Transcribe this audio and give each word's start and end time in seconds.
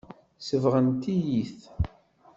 Sebɣent-iyi-t. 0.47 1.61